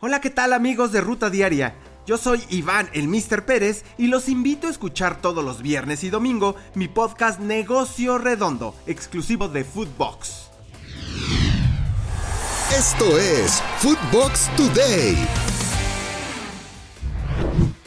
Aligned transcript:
Hola, 0.00 0.20
¿qué 0.20 0.30
tal 0.30 0.52
amigos 0.52 0.92
de 0.92 1.00
Ruta 1.00 1.28
Diaria? 1.28 1.74
Yo 2.06 2.18
soy 2.18 2.40
Iván, 2.50 2.88
el 2.92 3.08
Mr. 3.08 3.44
Pérez, 3.44 3.84
y 3.98 4.06
los 4.06 4.28
invito 4.28 4.68
a 4.68 4.70
escuchar 4.70 5.20
todos 5.20 5.44
los 5.44 5.60
viernes 5.60 6.04
y 6.04 6.08
domingo 6.08 6.54
mi 6.76 6.86
podcast 6.86 7.40
Negocio 7.40 8.16
Redondo, 8.16 8.76
exclusivo 8.86 9.48
de 9.48 9.64
Foodbox. 9.64 10.50
Esto 12.78 13.18
es 13.18 13.60
Foodbox 13.78 14.48
Today. 14.56 15.16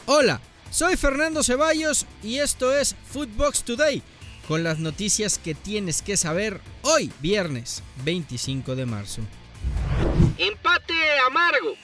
Hola, 0.04 0.38
soy 0.70 0.98
Fernando 0.98 1.42
Ceballos 1.42 2.04
y 2.22 2.40
esto 2.40 2.76
es 2.76 2.94
Foodbox 3.10 3.62
Today, 3.62 4.02
con 4.48 4.62
las 4.62 4.78
noticias 4.78 5.38
que 5.38 5.54
tienes 5.54 6.02
que 6.02 6.18
saber 6.18 6.60
hoy, 6.82 7.10
viernes 7.22 7.82
25 8.04 8.76
de 8.76 8.84
marzo. 8.84 9.22
Empate 10.38 10.94
amargo. 11.26 11.74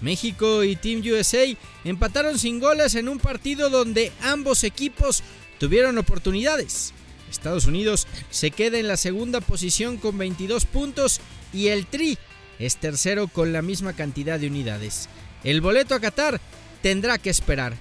México 0.00 0.64
y 0.64 0.76
Team 0.76 1.02
USA 1.04 1.44
empataron 1.84 2.38
sin 2.38 2.58
goles 2.60 2.94
en 2.94 3.08
un 3.08 3.18
partido 3.18 3.70
donde 3.70 4.12
ambos 4.22 4.64
equipos 4.64 5.22
tuvieron 5.58 5.98
oportunidades. 5.98 6.92
Estados 7.30 7.66
Unidos 7.66 8.06
se 8.30 8.50
queda 8.50 8.78
en 8.78 8.88
la 8.88 8.96
segunda 8.96 9.40
posición 9.40 9.96
con 9.96 10.18
22 10.18 10.66
puntos 10.66 11.20
y 11.52 11.68
el 11.68 11.86
Tri 11.86 12.18
es 12.58 12.76
tercero 12.76 13.28
con 13.28 13.52
la 13.52 13.62
misma 13.62 13.94
cantidad 13.94 14.38
de 14.38 14.48
unidades. 14.48 15.08
El 15.44 15.60
boleto 15.60 15.94
a 15.94 16.00
Qatar 16.00 16.40
tendrá 16.82 17.18
que 17.18 17.30
esperar. 17.30 17.74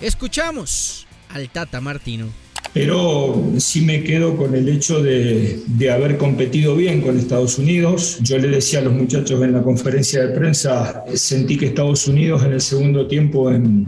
Escuchamos 0.00 1.06
al 1.30 1.48
Tata 1.50 1.80
Martino 1.80 2.32
pero 2.72 3.52
sí 3.58 3.82
me 3.82 4.02
quedo 4.02 4.36
con 4.36 4.54
el 4.54 4.68
hecho 4.68 5.02
de, 5.02 5.60
haber 5.92 6.16
competido 6.16 6.74
bien 6.74 7.02
con 7.02 7.18
Estados 7.18 7.58
Unidos. 7.58 8.18
Yo 8.22 8.38
le 8.38 8.48
decía 8.48 8.78
a 8.78 8.82
los 8.82 8.94
muchachos 8.94 9.42
en 9.42 9.52
la 9.52 9.62
conferencia 9.62 10.24
de 10.24 10.34
prensa, 10.34 11.04
sentí 11.12 11.58
que 11.58 11.66
Estados 11.66 12.06
Unidos 12.08 12.44
en 12.44 12.52
el 12.52 12.60
segundo 12.60 13.06
tiempo 13.06 13.50
en 13.50 13.86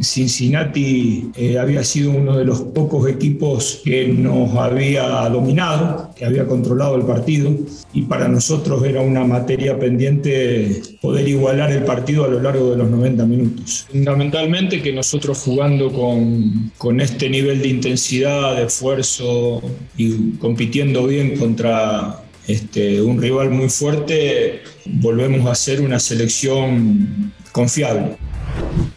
Cincinnati 0.00 1.30
eh, 1.34 1.58
había 1.58 1.82
sido 1.82 2.12
uno 2.12 2.36
de 2.36 2.44
los 2.44 2.60
pocos 2.60 3.08
equipos 3.08 3.80
que 3.84 4.06
nos 4.08 4.54
había 4.54 5.28
dominado, 5.28 6.10
que 6.14 6.24
había 6.24 6.46
controlado 6.46 6.96
el 6.96 7.02
partido 7.02 7.50
y 7.92 8.02
para 8.02 8.28
nosotros 8.28 8.84
era 8.84 9.00
una 9.00 9.24
materia 9.24 9.78
pendiente 9.78 10.82
poder 11.00 11.26
igualar 11.26 11.72
el 11.72 11.82
partido 11.84 12.24
a 12.24 12.28
lo 12.28 12.40
largo 12.40 12.70
de 12.70 12.76
los 12.76 12.90
90 12.90 13.26
minutos. 13.26 13.86
Fundamentalmente 13.90 14.82
que 14.82 14.92
nosotros 14.92 15.38
jugando 15.38 15.90
con, 15.92 16.70
con 16.78 17.00
este 17.00 17.28
nivel 17.28 17.60
de 17.62 17.68
intensidad, 17.68 18.19
de 18.28 18.64
esfuerzo 18.64 19.62
y 19.96 20.32
compitiendo 20.38 21.06
bien 21.06 21.38
contra 21.38 22.22
este, 22.46 23.00
un 23.00 23.20
rival 23.20 23.50
muy 23.50 23.68
fuerte, 23.70 24.62
volvemos 24.84 25.48
a 25.48 25.54
ser 25.54 25.80
una 25.80 25.98
selección 25.98 27.32
confiable. 27.52 28.16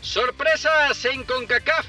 Sorpresas 0.02 1.06
en 1.06 1.24
CONCACAF. 1.24 1.86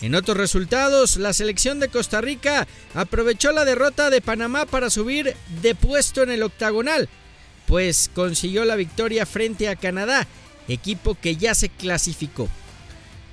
En 0.00 0.14
otros 0.14 0.36
resultados, 0.36 1.16
la 1.16 1.32
selección 1.32 1.78
de 1.78 1.88
Costa 1.88 2.20
Rica 2.20 2.66
aprovechó 2.94 3.52
la 3.52 3.64
derrota 3.64 4.10
de 4.10 4.20
Panamá 4.20 4.66
para 4.66 4.90
subir 4.90 5.36
de 5.60 5.74
puesto 5.74 6.22
en 6.22 6.30
el 6.30 6.42
octagonal, 6.42 7.08
pues 7.66 8.10
consiguió 8.12 8.64
la 8.64 8.74
victoria 8.74 9.26
frente 9.26 9.68
a 9.68 9.76
Canadá, 9.76 10.26
equipo 10.66 11.14
que 11.14 11.36
ya 11.36 11.54
se 11.54 11.68
clasificó. 11.68 12.48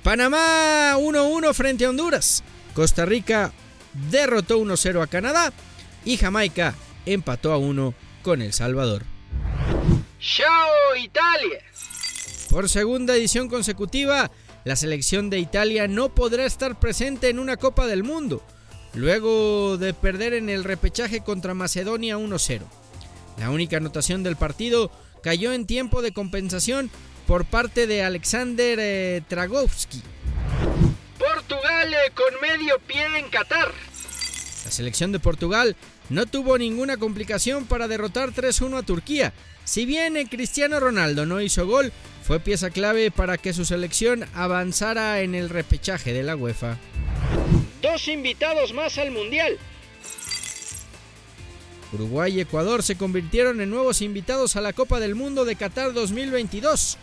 Panamá 0.02 0.94
1-1 0.96 1.52
frente 1.54 1.84
a 1.84 1.90
Honduras. 1.90 2.42
Costa 2.74 3.04
Rica 3.04 3.52
derrotó 4.10 4.58
1-0 4.58 5.02
a 5.02 5.06
Canadá 5.06 5.52
y 6.04 6.16
Jamaica 6.16 6.74
empató 7.06 7.52
a 7.52 7.58
1 7.58 7.94
con 8.22 8.42
El 8.42 8.52
Salvador. 8.52 9.04
¡Chao 10.20 10.96
Italia! 10.96 11.60
Por 12.50 12.68
segunda 12.68 13.14
edición 13.14 13.48
consecutiva, 13.48 14.30
la 14.64 14.76
selección 14.76 15.30
de 15.30 15.38
Italia 15.38 15.88
no 15.88 16.14
podrá 16.14 16.44
estar 16.44 16.78
presente 16.78 17.28
en 17.28 17.38
una 17.38 17.56
Copa 17.56 17.86
del 17.86 18.02
Mundo, 18.02 18.42
luego 18.94 19.78
de 19.78 19.94
perder 19.94 20.34
en 20.34 20.48
el 20.48 20.64
repechaje 20.64 21.20
contra 21.20 21.54
Macedonia 21.54 22.18
1-0. 22.18 22.62
La 23.38 23.50
única 23.50 23.78
anotación 23.78 24.22
del 24.22 24.36
partido 24.36 24.90
cayó 25.22 25.52
en 25.52 25.66
tiempo 25.66 26.02
de 26.02 26.12
compensación 26.12 26.90
por 27.26 27.44
parte 27.44 27.86
de 27.86 28.02
Alexander 28.02 28.78
eh, 28.80 29.22
Tragowski. 29.28 30.02
Con 32.14 32.40
medio 32.40 32.78
pie 32.86 33.04
en 33.18 33.28
Qatar. 33.30 33.72
La 34.64 34.70
selección 34.70 35.10
de 35.10 35.18
Portugal 35.18 35.74
no 36.08 36.26
tuvo 36.26 36.56
ninguna 36.56 36.98
complicación 36.98 37.66
para 37.66 37.88
derrotar 37.88 38.30
3-1 38.30 38.78
a 38.78 38.82
Turquía. 38.84 39.32
Si 39.64 39.86
bien 39.86 40.16
eh, 40.16 40.28
Cristiano 40.30 40.78
Ronaldo 40.78 41.26
no 41.26 41.40
hizo 41.40 41.66
gol, 41.66 41.92
fue 42.22 42.38
pieza 42.38 42.70
clave 42.70 43.10
para 43.10 43.38
que 43.38 43.52
su 43.52 43.64
selección 43.64 44.24
avanzara 44.34 45.20
en 45.22 45.34
el 45.34 45.48
repechaje 45.48 46.12
de 46.12 46.22
la 46.22 46.36
UEFA. 46.36 46.78
Dos 47.82 48.06
invitados 48.06 48.72
más 48.72 48.96
al 48.96 49.10
Mundial. 49.10 49.58
Uruguay 51.92 52.36
y 52.36 52.40
Ecuador 52.40 52.84
se 52.84 52.96
convirtieron 52.96 53.60
en 53.60 53.70
nuevos 53.70 54.00
invitados 54.00 54.54
a 54.54 54.60
la 54.60 54.72
Copa 54.72 55.00
del 55.00 55.16
Mundo 55.16 55.44
de 55.44 55.56
Qatar 55.56 55.92
2022. 55.92 56.98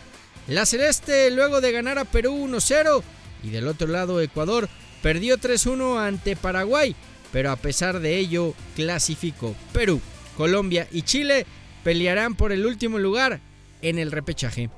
La 0.46 0.64
Celeste, 0.64 1.30
luego 1.30 1.60
de 1.60 1.72
ganar 1.72 1.98
a 1.98 2.06
Perú 2.06 2.32
1-0, 2.48 3.02
y 3.42 3.50
del 3.50 3.68
otro 3.68 3.88
lado 3.88 4.20
Ecuador 4.20 4.68
perdió 5.02 5.38
3-1 5.38 5.98
ante 5.98 6.36
Paraguay, 6.36 6.94
pero 7.32 7.50
a 7.50 7.56
pesar 7.56 8.00
de 8.00 8.18
ello 8.18 8.54
clasificó. 8.74 9.54
Perú, 9.72 10.00
Colombia 10.36 10.88
y 10.90 11.02
Chile 11.02 11.46
pelearán 11.84 12.34
por 12.34 12.52
el 12.52 12.66
último 12.66 12.98
lugar 12.98 13.40
en 13.82 13.98
el 13.98 14.10
repechaje. 14.12 14.70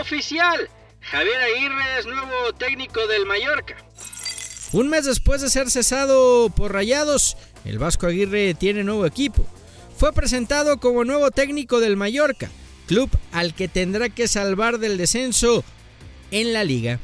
Oficial, 0.00 0.68
Javier 1.00 1.40
Aguirre 1.40 1.98
es 1.98 2.06
nuevo 2.06 2.52
técnico 2.58 3.06
del 3.06 3.26
Mallorca. 3.26 3.76
Un 4.72 4.88
mes 4.88 5.06
después 5.06 5.40
de 5.40 5.48
ser 5.48 5.70
cesado 5.70 6.50
por 6.50 6.72
Rayados, 6.72 7.36
el 7.64 7.78
Vasco 7.78 8.06
Aguirre 8.06 8.54
tiene 8.54 8.84
nuevo 8.84 9.06
equipo. 9.06 9.46
Fue 9.96 10.12
presentado 10.12 10.78
como 10.78 11.04
nuevo 11.04 11.30
técnico 11.30 11.80
del 11.80 11.96
Mallorca, 11.96 12.50
club 12.86 13.10
al 13.32 13.54
que 13.54 13.68
tendrá 13.68 14.10
que 14.10 14.28
salvar 14.28 14.78
del 14.78 14.98
descenso 14.98 15.64
en 16.30 16.52
la 16.52 16.64
liga. 16.64 17.00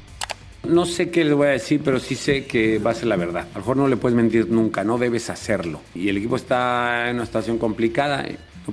No 0.67 0.87
sé 0.87 1.11
qué 1.11 1.25
les 1.25 1.35
voy 1.35 1.49
a 1.49 1.51
decir, 1.51 1.81
pero 1.85 2.01
sí 2.01 2.15
sé 2.15 2.47
que 2.47 2.79
va 2.79 2.93
a 2.93 2.95
ser 2.95 3.07
la 3.07 3.17
verdad. 3.17 3.47
A 3.51 3.55
lo 3.55 3.61
mejor 3.61 3.77
no 3.77 3.89
le 3.89 3.97
puedes 3.97 4.17
mentir 4.17 4.49
nunca, 4.49 4.83
no 4.83 4.99
debes 4.99 5.29
hacerlo. 5.29 5.81
Y 5.95 6.09
el 6.09 6.17
equipo 6.17 6.37
está 6.37 7.11
en 7.11 7.17
una 7.17 7.27
situación 7.27 7.59
complicada, 7.59 8.25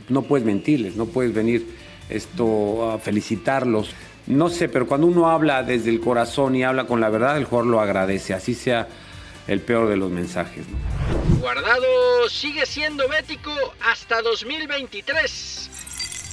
no, 0.10 0.22
puedes 0.24 0.46
mentirles, 0.46 0.96
no 0.96 1.06
puedes 1.06 1.34
venir 1.34 1.68
esto 2.10 2.92
a 2.92 3.00
felicitarlos. 3.00 3.90
No 4.28 4.50
sé, 4.50 4.70
pero 4.70 4.88
cuando 4.88 5.08
uno 5.08 5.30
habla 5.30 5.64
desde 5.64 5.90
el 5.90 6.00
corazón 6.00 6.56
y 6.56 6.64
habla 6.64 6.86
con 6.86 7.02
la 7.02 7.10
verdad, 7.10 7.38
el 7.38 7.46
jugador 7.46 7.70
lo 7.70 7.82
agradece, 7.82 8.34
así 8.34 8.54
sea 8.54 8.88
el 9.48 9.60
peor 9.60 9.90
de 9.90 9.98
los 9.98 10.12
mensajes. 10.12 10.66
Guardado 11.40 12.30
sigue 12.30 12.66
siendo 12.66 13.08
bético 13.10 13.52
hasta 13.82 14.22
2023. 14.22 15.70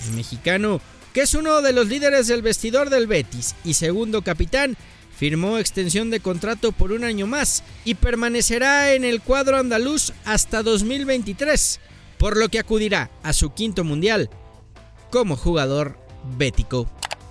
El 0.08 0.16
mexicano, 0.16 0.80
que 1.12 1.22
es 1.22 1.34
uno 1.34 1.62
de 1.62 1.72
los 1.72 1.88
líderes 1.88 2.28
del 2.28 2.42
vestidor 2.42 2.90
del 2.90 3.06
Betis 3.06 3.56
y 3.64 3.74
segundo 3.74 4.22
capitán, 4.22 4.76
firmó 5.18 5.58
extensión 5.58 6.10
de 6.10 6.20
contrato 6.20 6.70
por 6.70 6.92
un 6.92 7.02
año 7.02 7.26
más 7.26 7.64
y 7.84 7.94
permanecerá 7.94 8.92
en 8.92 9.02
el 9.04 9.20
cuadro 9.20 9.56
andaluz 9.56 10.12
hasta 10.24 10.62
2023, 10.62 11.80
por 12.18 12.36
lo 12.36 12.48
que 12.48 12.60
acudirá 12.60 13.10
a 13.24 13.32
su 13.32 13.52
quinto 13.52 13.82
mundial 13.82 14.30
como 15.10 15.34
jugador 15.34 15.96
bético. 16.36 16.86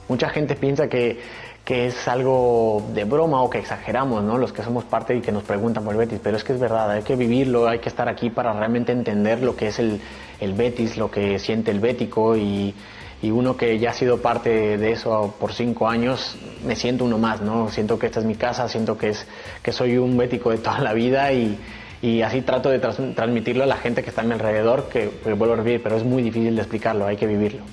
Mucha 0.09 0.27
gente 0.29 0.55
piensa 0.55 0.89
que, 0.89 1.21
que 1.63 1.87
es 1.87 2.09
algo 2.09 2.85
de 2.93 3.05
broma 3.05 3.41
o 3.41 3.49
que 3.49 3.59
exageramos, 3.59 4.21
¿no? 4.21 4.37
Los 4.37 4.51
que 4.51 4.63
somos 4.63 4.83
parte 4.83 5.15
y 5.15 5.21
que 5.21 5.31
nos 5.31 5.43
preguntan 5.43 5.85
por 5.85 5.93
el 5.93 5.99
Betis, 5.99 6.19
pero 6.21 6.35
es 6.35 6.43
que 6.43 6.51
es 6.51 6.59
verdad, 6.59 6.91
hay 6.91 7.03
que 7.03 7.15
vivirlo, 7.15 7.69
hay 7.69 7.79
que 7.79 7.87
estar 7.87 8.09
aquí 8.09 8.29
para 8.29 8.51
realmente 8.51 8.91
entender 8.91 9.41
lo 9.41 9.55
que 9.55 9.67
es 9.67 9.79
el, 9.79 10.01
el 10.41 10.53
Betis, 10.53 10.97
lo 10.97 11.09
que 11.09 11.39
siente 11.39 11.71
el 11.71 11.79
bético 11.79 12.35
y 12.35 12.73
y 13.21 13.31
uno 13.31 13.57
que 13.57 13.79
ya 13.79 13.91
ha 13.91 13.93
sido 13.93 14.21
parte 14.21 14.77
de 14.77 14.91
eso 14.91 15.35
por 15.39 15.53
cinco 15.53 15.87
años, 15.87 16.35
me 16.65 16.75
siento 16.75 17.05
uno 17.05 17.17
más, 17.17 17.41
¿no? 17.41 17.69
Siento 17.69 17.97
que 17.97 18.05
esta 18.05 18.19
es 18.19 18.25
mi 18.25 18.35
casa, 18.35 18.67
siento 18.67 18.97
que, 18.97 19.09
es, 19.09 19.25
que 19.63 19.71
soy 19.71 19.97
un 19.97 20.17
bético 20.17 20.51
de 20.51 20.57
toda 20.57 20.79
la 20.79 20.93
vida 20.93 21.31
y, 21.31 21.57
así 22.23 22.41
trato 22.41 22.69
de 22.69 22.79
transmitirlo 22.79 23.63
a 23.63 23.67
la 23.67 23.77
gente 23.77 24.03
que 24.03 24.09
está 24.09 24.21
a 24.21 24.25
mi 24.25 24.33
alrededor, 24.33 24.87
que, 24.89 25.09
que 25.23 25.33
vuelvo 25.33 25.55
a 25.55 25.57
vivir, 25.57 25.81
pero 25.81 25.97
es 25.97 26.03
muy 26.03 26.21
difícil 26.21 26.55
de 26.55 26.61
explicarlo, 26.61 27.07
hay 27.07 27.17
que 27.17 27.25
vivirlo. 27.25 27.63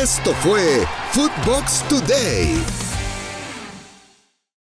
Esto 0.00 0.32
fue 0.34 0.86
Footbox 1.12 1.84
Today. 1.88 2.87